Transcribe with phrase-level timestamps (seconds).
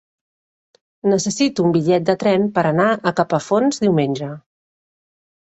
[1.11, 4.33] Necessito un bitllet de tren per anar a Capafonts diumenge.